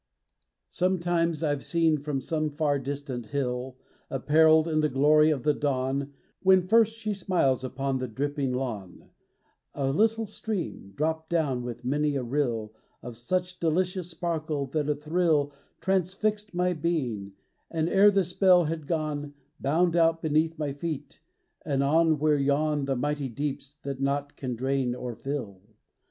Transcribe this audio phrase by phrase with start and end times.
[0.71, 3.77] Sometimes I've seen from some far distant hill,
[4.09, 9.11] Appareled in the glory of the dawn When first she smiles upon the dripping lawn,
[9.75, 14.95] A little stream drop down with many a rill Of such delicious sparkle that a
[14.95, 17.33] thrill Transfixed my benig,
[17.69, 21.21] and ere the spell had gone Bound out beneath my feet
[21.63, 25.61] and on where yawn The mighty deeps that nought can drain or fill.